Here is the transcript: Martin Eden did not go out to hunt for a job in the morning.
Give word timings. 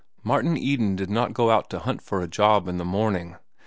Martin 0.23 0.57
Eden 0.57 0.95
did 0.95 1.11
not 1.11 1.31
go 1.31 1.51
out 1.51 1.69
to 1.69 1.77
hunt 1.77 2.01
for 2.01 2.21
a 2.23 2.27
job 2.27 2.67
in 2.67 2.77
the 2.77 2.83
morning. 2.83 3.35